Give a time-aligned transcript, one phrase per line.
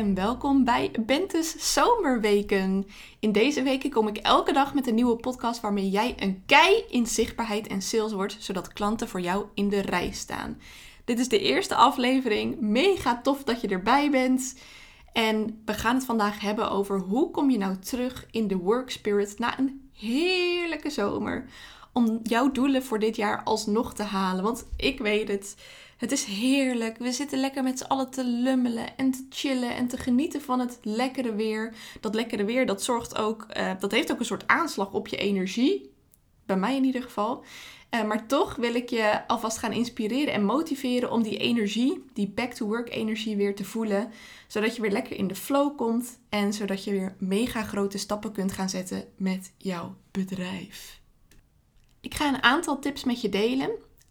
[0.00, 2.86] en welkom bij Bente's Zomerweken.
[3.18, 6.84] In deze weken kom ik elke dag met een nieuwe podcast waarmee jij een kei
[6.88, 10.60] in zichtbaarheid en sales wordt, zodat klanten voor jou in de rij staan.
[11.04, 12.60] Dit is de eerste aflevering.
[12.60, 14.58] Mega tof dat je erbij bent.
[15.12, 18.90] En we gaan het vandaag hebben over hoe kom je nou terug in de work
[18.90, 21.44] spirit na een heerlijke zomer.
[21.92, 24.44] Om jouw doelen voor dit jaar alsnog te halen.
[24.44, 25.56] Want ik weet het.
[26.00, 26.98] Het is heerlijk.
[26.98, 30.60] We zitten lekker met z'n allen te lummelen en te chillen en te genieten van
[30.60, 31.74] het lekkere weer.
[32.00, 35.16] Dat lekkere weer, dat zorgt ook, uh, dat heeft ook een soort aanslag op je
[35.16, 35.92] energie.
[36.46, 37.44] Bij mij in ieder geval.
[37.90, 42.28] Uh, maar toch wil ik je alvast gaan inspireren en motiveren om die energie, die
[42.28, 44.10] back-to-work energie weer te voelen.
[44.46, 48.32] Zodat je weer lekker in de flow komt en zodat je weer mega grote stappen
[48.32, 51.00] kunt gaan zetten met jouw bedrijf.
[52.00, 53.70] Ik ga een aantal tips met je delen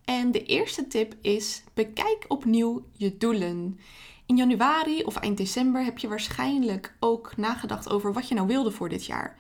[0.10, 3.80] en de eerste tip is: bekijk opnieuw je doelen.
[4.26, 8.72] In januari of eind december heb je waarschijnlijk ook nagedacht over wat je nou wilde
[8.72, 9.38] voor dit jaar.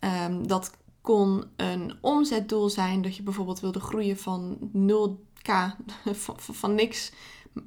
[0.00, 5.50] Um, dat kon een omzetdoel zijn, dat je bijvoorbeeld wilde groeien van 0k,
[6.24, 7.12] van, van niks,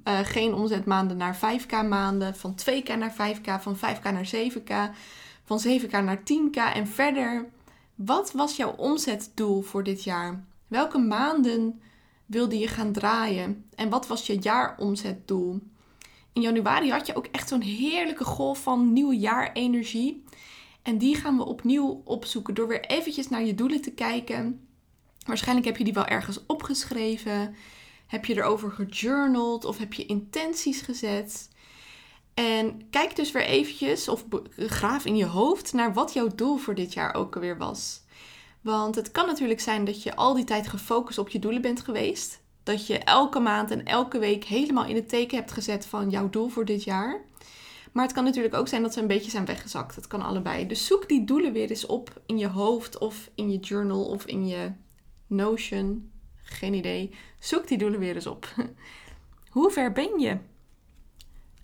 [0.03, 4.95] uh, geen omzetmaanden naar 5k maanden, van 2k naar 5k, van 5k naar 7k,
[5.43, 7.49] van 7k naar 10k en verder.
[7.95, 10.43] Wat was jouw omzetdoel voor dit jaar?
[10.67, 11.81] Welke maanden
[12.29, 13.65] wilde je gaan draaien?
[13.75, 15.59] En wat was je jaaromzetdoel?
[16.33, 20.23] In januari had je ook echt zo'n heerlijke golf van nieuwe jaarenergie.
[20.81, 24.67] En die gaan we opnieuw opzoeken door weer eventjes naar je doelen te kijken.
[25.25, 27.55] Waarschijnlijk heb je die wel ergens opgeschreven.
[28.07, 31.49] Heb je erover gejournald of heb je intenties gezet?
[32.33, 36.75] En kijk dus weer eventjes of graaf in je hoofd naar wat jouw doel voor
[36.75, 38.01] dit jaar ook alweer was.
[38.61, 41.81] Want het kan natuurlijk zijn dat je al die tijd gefocust op je doelen bent
[41.81, 42.41] geweest.
[42.63, 46.29] Dat je elke maand en elke week helemaal in het teken hebt gezet van jouw
[46.29, 47.21] doel voor dit jaar.
[47.91, 49.95] Maar het kan natuurlijk ook zijn dat ze een beetje zijn weggezakt.
[49.95, 50.67] Het kan allebei.
[50.67, 54.25] Dus zoek die doelen weer eens op in je hoofd of in je journal of
[54.25, 54.71] in je
[55.27, 56.11] Notion.
[56.43, 57.15] Geen idee.
[57.39, 58.53] Zoek die doelen weer eens op.
[59.49, 60.37] Hoe ver ben je?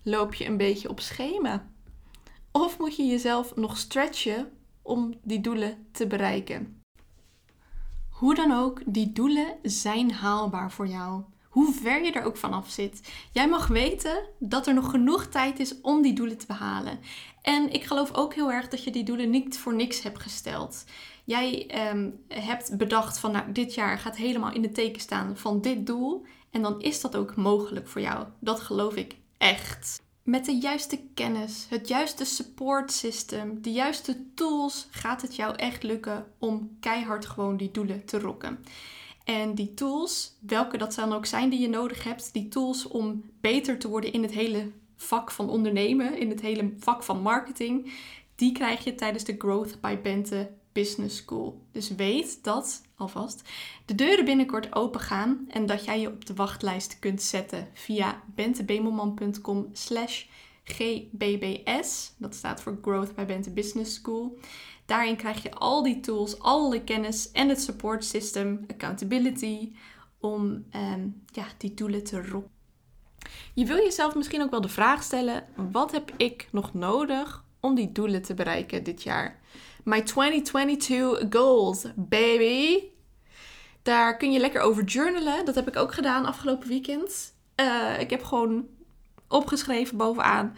[0.02, 1.70] Loop je een beetje op schema?
[2.52, 4.50] Of moet je jezelf nog stretchen
[4.82, 6.84] om die doelen te bereiken?
[8.16, 11.22] Hoe dan ook, die doelen zijn haalbaar voor jou.
[11.48, 13.12] Hoe ver je er ook vanaf zit.
[13.32, 16.98] Jij mag weten dat er nog genoeg tijd is om die doelen te behalen.
[17.42, 20.84] En ik geloof ook heel erg dat je die doelen niet voor niks hebt gesteld.
[21.24, 25.60] Jij ehm, hebt bedacht van nou, dit jaar gaat helemaal in het teken staan van
[25.60, 26.24] dit doel.
[26.50, 28.26] En dan is dat ook mogelijk voor jou.
[28.38, 30.02] Dat geloof ik echt.
[30.26, 35.82] Met de juiste kennis, het juiste support system, de juiste tools gaat het jou echt
[35.82, 38.64] lukken om keihard gewoon die doelen te rocken.
[39.24, 43.24] En die tools, welke dat dan ook zijn die je nodig hebt, die tools om
[43.40, 47.92] beter te worden in het hele vak van ondernemen, in het hele vak van marketing,
[48.34, 51.66] die krijg je tijdens de Growth by Bente Business School.
[51.72, 53.42] Dus weet dat alvast
[53.84, 58.22] de deuren binnenkort open gaan en dat jij je op de wachtlijst kunt zetten via
[58.34, 60.24] bentebemelman.com slash
[60.64, 62.12] GBBS.
[62.18, 64.38] Dat staat voor Growth by Bente Business School.
[64.86, 69.72] Daarin krijg je al die tools, alle kennis en het support system, accountability,
[70.20, 72.50] om um, ja, die doelen te rocken.
[73.54, 77.74] Je wil jezelf misschien ook wel de vraag stellen: wat heb ik nog nodig om
[77.74, 79.40] die doelen te bereiken dit jaar?
[79.86, 82.82] My 2022 goals, baby.
[83.82, 85.44] Daar kun je lekker over journalen.
[85.44, 87.34] Dat heb ik ook gedaan afgelopen weekend.
[87.60, 88.66] Uh, ik heb gewoon
[89.28, 90.56] opgeschreven bovenaan.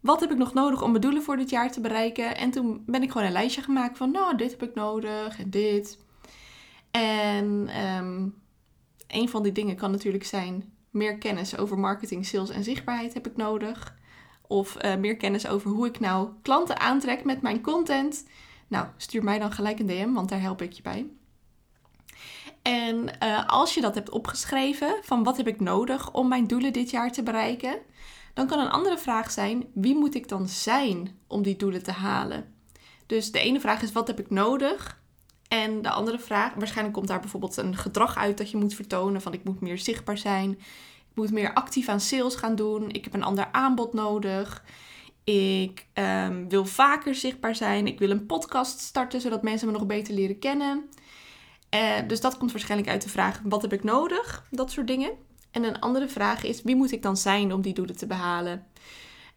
[0.00, 2.36] Wat heb ik nog nodig om mijn doelen voor dit jaar te bereiken?
[2.36, 5.50] En toen ben ik gewoon een lijstje gemaakt van, nou, dit heb ik nodig en
[5.50, 5.98] dit.
[6.90, 8.34] En um,
[9.06, 13.26] een van die dingen kan natuurlijk zijn, meer kennis over marketing, sales en zichtbaarheid heb
[13.26, 13.96] ik nodig.
[14.46, 18.24] Of uh, meer kennis over hoe ik nou klanten aantrek met mijn content.
[18.68, 21.06] Nou, stuur mij dan gelijk een DM, want daar help ik je bij.
[22.62, 26.72] En uh, als je dat hebt opgeschreven, van wat heb ik nodig om mijn doelen
[26.72, 27.78] dit jaar te bereiken,
[28.34, 31.92] dan kan een andere vraag zijn: wie moet ik dan zijn om die doelen te
[31.92, 32.54] halen?
[33.06, 35.00] Dus de ene vraag is: wat heb ik nodig?
[35.48, 39.20] En de andere vraag, waarschijnlijk komt daar bijvoorbeeld een gedrag uit dat je moet vertonen:
[39.20, 43.04] van ik moet meer zichtbaar zijn, ik moet meer actief aan sales gaan doen, ik
[43.04, 44.64] heb een ander aanbod nodig.
[45.34, 47.86] Ik ehm, wil vaker zichtbaar zijn.
[47.86, 50.88] Ik wil een podcast starten zodat mensen me nog beter leren kennen.
[51.74, 54.46] Uh, dus dat komt waarschijnlijk uit de vraag: wat heb ik nodig?
[54.50, 55.10] Dat soort dingen.
[55.50, 58.66] En een andere vraag is: wie moet ik dan zijn om die doelen te behalen?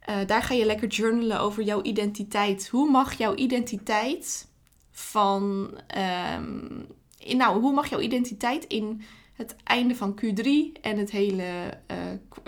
[0.08, 2.68] Uh, daar ga je lekker journalen over jouw identiteit.
[2.68, 4.48] Hoe mag jouw identiteit
[4.90, 5.70] van.
[6.36, 6.86] Um,
[7.18, 9.02] in, nou, hoe mag jouw identiteit in
[9.32, 10.46] het einde van Q3
[10.80, 11.96] en het hele uh,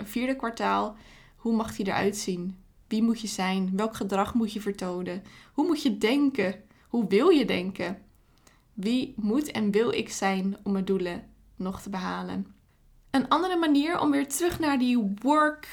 [0.03, 0.95] vierde kwartaal,
[1.35, 2.62] hoe mag die eruit zien?
[2.93, 3.71] Wie moet je zijn?
[3.75, 5.23] Welk gedrag moet je vertonen?
[5.53, 6.63] Hoe moet je denken?
[6.87, 8.01] Hoe wil je denken?
[8.73, 12.55] Wie moet en wil ik zijn om mijn doelen nog te behalen?
[13.11, 15.67] Een andere manier om weer terug naar die work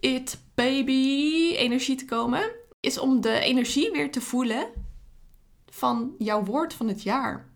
[0.00, 2.50] it baby energie te komen,
[2.80, 4.68] is om de energie weer te voelen
[5.66, 7.48] van jouw woord van het jaar.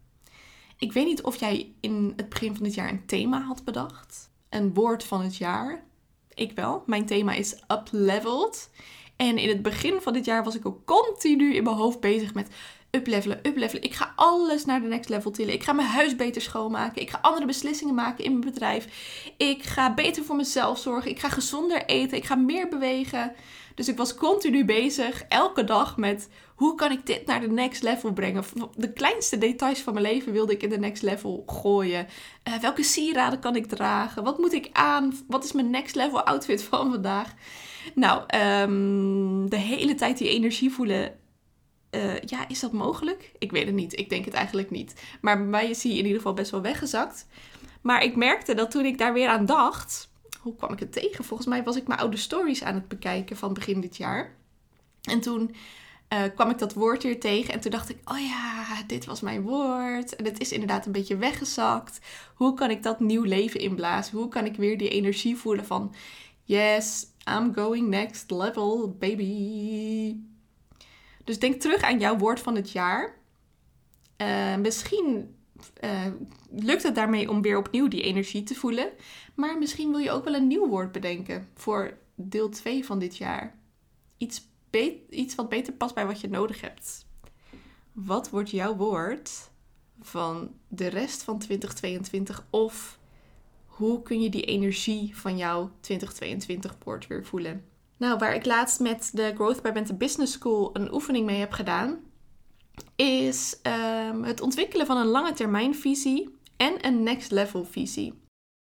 [0.77, 4.31] Ik weet niet of jij in het begin van dit jaar een thema had bedacht.
[4.49, 5.91] Een woord van het jaar.
[6.35, 6.83] Ik wel.
[6.87, 8.71] Mijn thema is upleveled.
[9.17, 12.35] En in het begin van dit jaar was ik ook continu in mijn hoofd bezig
[12.35, 12.49] met
[12.97, 13.83] uplevelen, uplevelen.
[13.83, 15.55] Ik ga alles naar de next level tillen.
[15.55, 17.03] Ik ga mijn huis beter schoonmaken.
[17.03, 18.87] Ik ga andere beslissingen maken in mijn bedrijf.
[19.37, 21.11] Ik ga beter voor mezelf zorgen.
[21.11, 22.17] Ik ga gezonder eten.
[22.17, 23.35] Ik ga meer bewegen.
[23.75, 27.83] Dus ik was continu bezig, elke dag, met hoe kan ik dit naar de next
[27.83, 28.45] level brengen.
[28.77, 32.07] De kleinste details van mijn leven wilde ik in de next level gooien.
[32.49, 34.25] Uh, welke sieraden kan ik dragen?
[34.25, 35.13] Wat moet ik aan?
[35.27, 37.35] Wat is mijn next level outfit van vandaag?
[37.95, 38.23] Nou,
[38.63, 41.21] um, de hele tijd die energie voelen
[41.95, 43.33] uh, ja, is dat mogelijk?
[43.39, 43.99] Ik weet het niet.
[43.99, 44.95] Ik denk het eigenlijk niet.
[45.21, 47.27] Maar bij mij is hij in ieder geval best wel weggezakt.
[47.81, 50.11] Maar ik merkte dat toen ik daar weer aan dacht.
[50.41, 51.25] Hoe kwam ik het tegen?
[51.25, 54.37] Volgens mij was ik mijn oude stories aan het bekijken van begin dit jaar.
[55.03, 55.55] En toen
[56.13, 57.55] uh, kwam ik dat woord weer tegen.
[57.55, 60.17] En toen dacht ik: Oh ja, dit was mijn woord.
[60.17, 61.99] En het is inderdaad een beetje weggezakt.
[62.35, 64.19] Hoe kan ik dat nieuw leven inblazen?
[64.19, 65.95] Hoe kan ik weer die energie voelen van:
[66.45, 70.32] Yes, I'm going next level, baby.
[71.25, 73.21] Dus denk terug aan jouw woord van het jaar.
[74.17, 75.35] Uh, misschien
[75.85, 76.07] uh,
[76.51, 78.91] lukt het daarmee om weer opnieuw die energie te voelen.
[79.35, 83.17] Maar misschien wil je ook wel een nieuw woord bedenken voor deel 2 van dit
[83.17, 83.59] jaar.
[84.17, 84.49] Iets,
[85.11, 87.07] iets wat beter past bij wat je nodig hebt.
[87.93, 89.51] Wat wordt jouw woord
[90.01, 92.47] van de rest van 2022?
[92.51, 92.99] Of
[93.67, 97.65] hoe kun je die energie van jouw 2022 woord weer voelen?
[98.03, 101.53] Nou, waar ik laatst met de Growth by Bente Business School een oefening mee heb
[101.53, 101.99] gedaan,
[102.97, 103.61] is
[104.09, 108.23] um, het ontwikkelen van een lange termijn visie en een next level visie.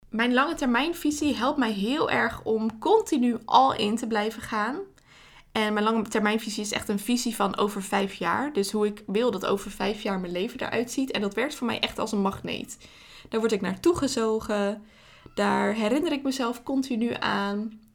[0.09, 4.79] Mijn lange termijn visie helpt mij heel erg om continu al in te blijven gaan.
[5.51, 8.53] En mijn lange termijn visie is echt een visie van over vijf jaar.
[8.53, 11.11] Dus hoe ik wil dat over vijf jaar mijn leven eruit ziet.
[11.11, 12.77] En dat werkt voor mij echt als een magneet.
[13.29, 14.83] Daar word ik naartoe gezogen.
[15.33, 17.85] Daar herinner ik mezelf continu aan.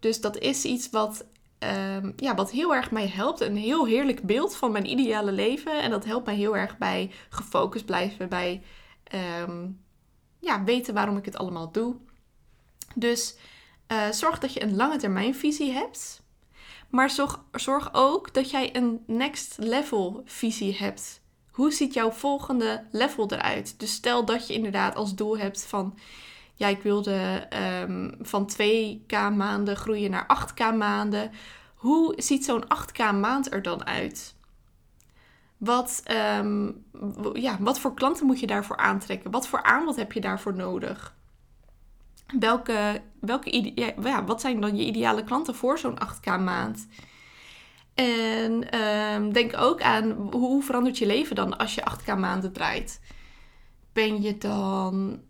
[0.00, 1.24] Dus dat is iets wat,
[1.58, 3.40] um, ja, wat heel erg mij helpt.
[3.40, 5.82] Een heel heerlijk beeld van mijn ideale leven.
[5.82, 8.28] En dat helpt mij heel erg bij gefocust blijven.
[8.28, 8.62] Bij
[9.42, 9.80] um,
[10.38, 11.96] ja, weten waarom ik het allemaal doe.
[12.94, 13.36] Dus
[13.92, 16.22] uh, zorg dat je een lange termijn visie hebt.
[16.88, 21.20] Maar zorg, zorg ook dat jij een next level visie hebt.
[21.50, 23.74] Hoe ziet jouw volgende level eruit?
[23.78, 25.98] Dus stel dat je inderdaad als doel hebt van
[26.60, 27.48] ja, ik wilde
[27.82, 31.30] um, van 2k maanden groeien naar 8k maanden.
[31.74, 34.34] Hoe ziet zo'n 8k maand er dan uit?
[35.56, 36.02] Wat,
[36.40, 36.84] um,
[37.32, 39.30] ja, wat voor klanten moet je daarvoor aantrekken?
[39.30, 41.14] Wat voor aanbod heb je daarvoor nodig?
[42.38, 46.88] Welke, welke ja, wat zijn dan je ideale klanten voor zo'n 8k maand?
[47.94, 53.00] En um, denk ook aan hoe verandert je leven dan als je 8k maanden draait?
[53.92, 55.20] Ben je dan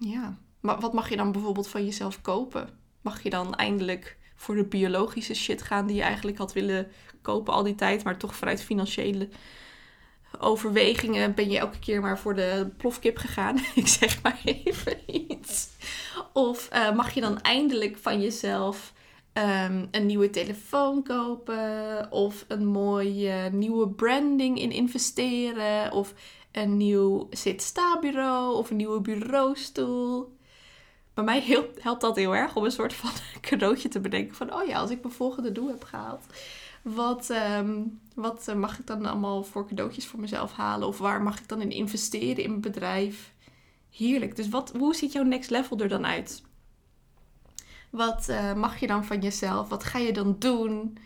[0.00, 2.68] ja, maar wat mag je dan bijvoorbeeld van jezelf kopen?
[3.00, 6.88] Mag je dan eindelijk voor de biologische shit gaan die je eigenlijk had willen
[7.22, 9.28] kopen al die tijd, maar toch vanuit financiële
[10.38, 13.56] overwegingen ben je elke keer maar voor de plofkip gegaan?
[13.74, 15.68] Ik zeg maar even iets.
[16.32, 18.92] Of uh, mag je dan eindelijk van jezelf
[19.32, 22.12] um, een nieuwe telefoon kopen?
[22.12, 25.92] Of een mooie nieuwe branding in investeren?
[25.92, 26.14] Of
[26.52, 30.36] een nieuw zit-sta-bureau of een nieuwe bureaustoel.
[31.14, 33.10] Bij mij helpt dat heel erg om een soort van
[33.50, 34.54] cadeautje te bedenken van...
[34.54, 36.24] oh ja, als ik mijn volgende doel heb gehaald...
[36.82, 37.82] Wat, ehm,
[38.14, 40.88] wat eh, mag ik dan allemaal voor cadeautjes voor mezelf halen?
[40.88, 43.32] Of waar mag ik dan in investeren in mijn bedrijf?
[43.90, 44.36] Heerlijk.
[44.36, 46.42] Dus wat, hoe ziet jouw next level er dan uit?
[47.90, 49.68] Wat uh, mag je dan van jezelf?
[49.68, 50.98] Wat ga je dan doen?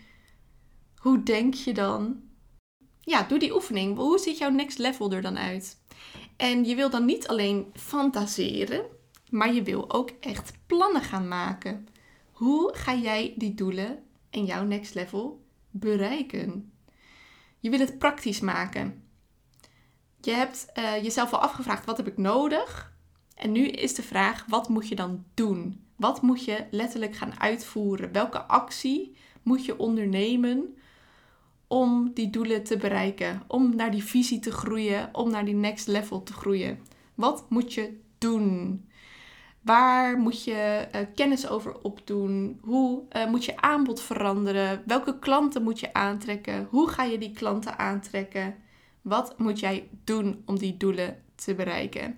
[0.95, 2.21] Hoe denk je dan?
[3.05, 3.97] Ja, doe die oefening.
[3.97, 5.77] Hoe ziet jouw next level er dan uit?
[6.37, 8.85] En je wil dan niet alleen fantaseren,
[9.29, 11.87] maar je wil ook echt plannen gaan maken.
[12.31, 16.73] Hoe ga jij die doelen en jouw next level bereiken?
[17.59, 19.03] Je wil het praktisch maken.
[20.21, 22.93] Je hebt uh, jezelf al afgevraagd: wat heb ik nodig?
[23.35, 25.85] En nu is de vraag: wat moet je dan doen?
[25.95, 28.11] Wat moet je letterlijk gaan uitvoeren?
[28.11, 30.77] Welke actie moet je ondernemen
[31.67, 33.43] om die doelen te bereiken?
[33.47, 36.79] Om naar die visie te groeien, om naar die next level te groeien?
[37.15, 38.81] Wat moet je doen?
[39.61, 42.59] Waar moet je uh, kennis over opdoen?
[42.61, 44.83] Hoe uh, moet je aanbod veranderen?
[44.85, 46.67] Welke klanten moet je aantrekken?
[46.69, 48.55] Hoe ga je die klanten aantrekken?
[49.01, 52.17] Wat moet jij doen om die doelen te bereiken?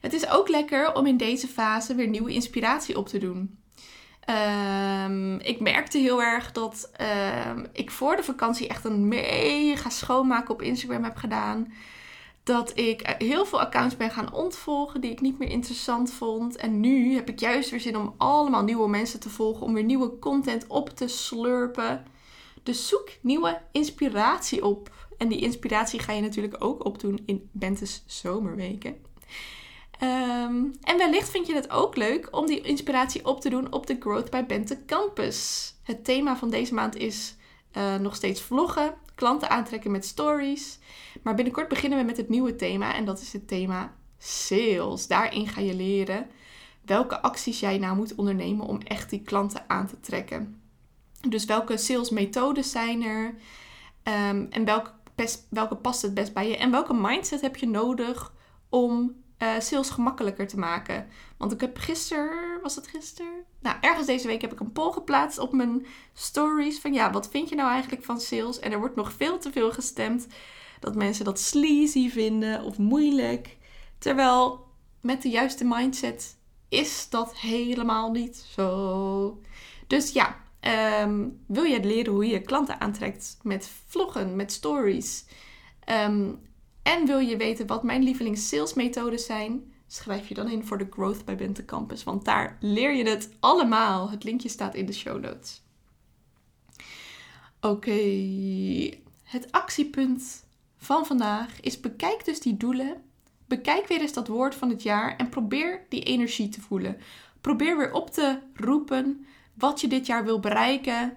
[0.00, 3.58] Het is ook lekker om in deze fase weer nieuwe inspiratie op te doen.
[4.30, 6.90] Um, ik merkte heel erg dat
[7.48, 11.72] um, ik voor de vakantie echt een mega schoonmaken op Instagram heb gedaan.
[12.42, 16.56] Dat ik heel veel accounts ben gaan ontvolgen die ik niet meer interessant vond.
[16.56, 19.66] En nu heb ik juist weer zin om allemaal nieuwe mensen te volgen.
[19.66, 22.04] Om weer nieuwe content op te slurpen.
[22.62, 24.90] Dus zoek nieuwe inspiratie op.
[25.18, 28.96] En die inspiratie ga je natuurlijk ook opdoen in Bentes zomerweken.
[30.02, 33.86] Um, en wellicht vind je het ook leuk om die inspiratie op te doen op
[33.86, 35.72] de Growth by Bente Campus.
[35.82, 37.34] Het thema van deze maand is
[37.76, 40.78] uh, nog steeds vloggen, klanten aantrekken met stories.
[41.22, 45.06] Maar binnenkort beginnen we met het nieuwe thema en dat is het thema sales.
[45.06, 46.26] Daarin ga je leren
[46.84, 50.60] welke acties jij nou moet ondernemen om echt die klanten aan te trekken.
[51.28, 53.26] Dus welke salesmethodes zijn er
[54.04, 54.90] um, en welke,
[55.48, 58.32] welke past het best bij je en welke mindset heb je nodig
[58.68, 61.08] om uh, sales gemakkelijker te maken.
[61.36, 63.44] Want ik heb gisteren, was het gisteren?
[63.60, 66.80] Nou, ergens deze week heb ik een poll geplaatst op mijn stories.
[66.80, 68.58] Van ja, wat vind je nou eigenlijk van sales?
[68.58, 70.26] En er wordt nog veel te veel gestemd
[70.80, 73.56] dat mensen dat sleazy vinden of moeilijk.
[73.98, 74.66] Terwijl
[75.00, 76.36] met de juiste mindset
[76.68, 79.40] is dat helemaal niet zo.
[79.86, 85.24] Dus ja, ehm, wil je leren hoe je klanten aantrekt met vloggen, met stories?
[85.86, 86.40] Um,
[86.82, 89.72] en wil je weten wat mijn lievelings salesmethodes zijn?
[89.86, 93.30] Schrijf je dan in voor de Growth bij Bente Campus, want daar leer je het
[93.40, 94.10] allemaal.
[94.10, 95.62] Het linkje staat in de show notes.
[97.60, 98.00] Oké,
[99.22, 100.44] het actiepunt
[100.76, 103.02] van vandaag is bekijk dus die doelen.
[103.46, 106.96] Bekijk weer eens dat woord van het jaar en probeer die energie te voelen.
[107.40, 111.16] Probeer weer op te roepen wat je dit jaar wil bereiken.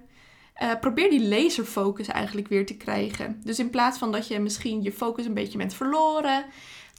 [0.61, 3.41] Uh, probeer die laserfocus eigenlijk weer te krijgen.
[3.43, 6.45] Dus in plaats van dat je misschien je focus een beetje bent verloren,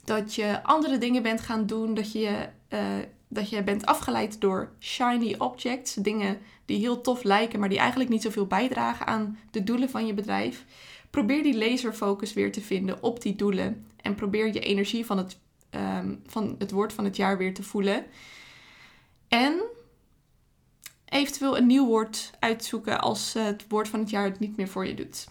[0.03, 2.79] dat je andere dingen bent gaan doen, dat je, uh,
[3.27, 8.09] dat je bent afgeleid door shiny objects, dingen die heel tof lijken, maar die eigenlijk
[8.09, 10.65] niet zoveel bijdragen aan de doelen van je bedrijf.
[11.09, 15.37] Probeer die laserfocus weer te vinden op die doelen en probeer je energie van het,
[15.71, 18.05] um, van het woord van het jaar weer te voelen.
[19.27, 19.61] En
[21.15, 24.87] eventueel een nieuw woord uitzoeken als het woord van het jaar het niet meer voor
[24.87, 25.27] je doet.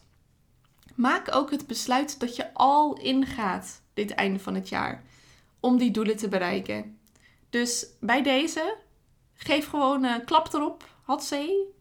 [0.95, 5.03] Maak ook het besluit dat je al ingaat dit einde van het jaar
[5.61, 6.99] om die doelen te bereiken.
[7.51, 8.77] Dus bij deze,
[9.35, 10.93] geef gewoon een klap erop.
[11.03, 11.73] Had ze.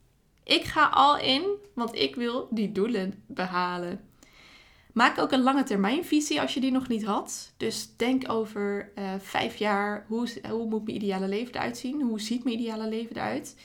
[0.44, 1.44] Ik ga al in,
[1.74, 4.00] want ik wil die doelen behalen.
[4.94, 7.54] Maak ook een lange termijn visie als je die nog niet had.
[7.58, 12.02] Dus denk over uh, vijf jaar, hoe, hoe moet mijn ideale leven eruit zien?
[12.02, 13.56] Hoe ziet mijn ideale leven eruit?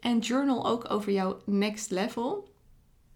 [0.00, 2.48] En journal ook over jouw next level.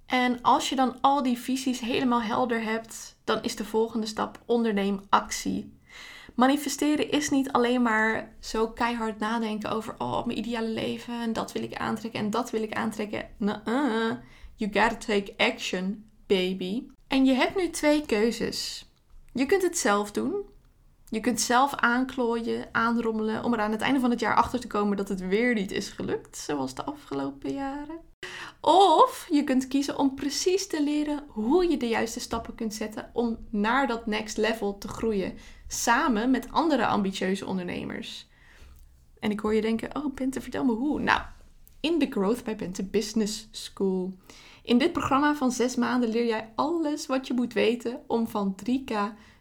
[0.06, 4.42] En als je dan al die visies helemaal helder hebt, dan is de volgende stap
[4.46, 5.80] onderneem actie.
[6.34, 11.52] Manifesteren is niet alleen maar zo keihard nadenken over oh, mijn ideale leven en dat
[11.52, 13.28] wil ik aantrekken en dat wil ik aantrekken.
[13.36, 14.16] Nuh-uh.
[14.54, 16.82] You gotta take action, baby.
[17.08, 18.86] En je hebt nu twee keuzes.
[19.32, 20.44] Je kunt het zelf doen
[21.12, 24.66] je kunt zelf aanklooien, aanrommelen om er aan het einde van het jaar achter te
[24.66, 27.98] komen dat het weer niet is gelukt, zoals de afgelopen jaren.
[28.60, 33.10] Of je kunt kiezen om precies te leren hoe je de juiste stappen kunt zetten
[33.12, 35.34] om naar dat next level te groeien,
[35.68, 38.28] samen met andere ambitieuze ondernemers.
[39.20, 41.00] En ik hoor je denken: Oh, Bente, vertel me hoe.
[41.00, 41.20] Nou,
[41.80, 44.12] in de Growth by Bente Business School.
[44.62, 48.54] In dit programma van zes maanden leer jij alles wat je moet weten om van
[48.68, 48.92] 3K,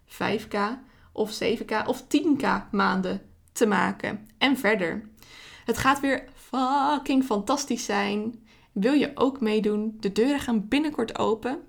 [0.07, 4.27] 5K of 7k of 10k maanden te maken.
[4.37, 5.09] En verder.
[5.65, 8.45] Het gaat weer fucking fantastisch zijn.
[8.71, 9.97] Wil je ook meedoen?
[9.99, 11.59] De deuren gaan binnenkort open.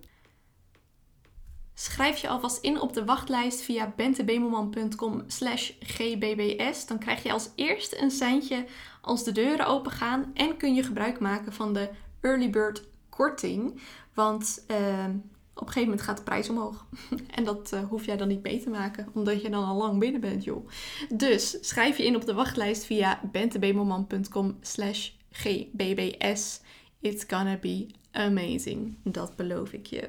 [1.74, 6.86] Schrijf je alvast in op de wachtlijst via bentebemelman.com slash gbbs.
[6.86, 8.66] Dan krijg je als eerste een seintje
[9.00, 10.30] als de deuren open gaan.
[10.34, 13.80] En kun je gebruik maken van de early bird korting.
[14.14, 15.04] Want uh,
[15.54, 16.86] op een gegeven moment gaat de prijs omhoog.
[17.36, 19.98] en dat uh, hoef jij dan niet mee te maken, omdat je dan al lang
[19.98, 20.68] binnen bent, joh.
[21.14, 26.60] Dus schrijf je in op de wachtlijst via bentebemelman.com slash gbbs.
[27.00, 28.96] It's gonna be amazing.
[29.02, 30.08] Dat beloof ik je.